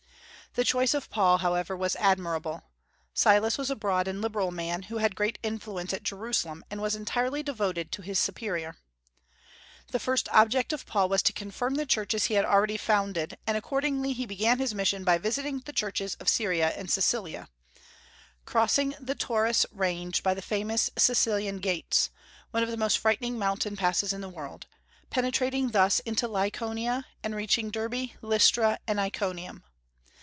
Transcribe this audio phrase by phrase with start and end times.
[0.53, 2.63] The choice of Paul, however, was admirable.
[3.13, 6.93] Silas was a broad and liberal man, who had great influence at Jerusalem, and was
[6.93, 8.75] entirely devoted to his superior.
[9.93, 13.55] "The first object of Paul was to confirm the churches he had already founded; and
[13.55, 17.47] accordingly he began his mission by visiting the churches of Syria and Cilicia,"
[18.45, 22.09] crossing the Taurus range by the famous Cilician Gates,
[22.49, 24.67] one of the most frightful mountain passes in the world,
[25.09, 29.63] penetrating thus into Lycaonia, and reaching Derbe, Lystra, and Iconium.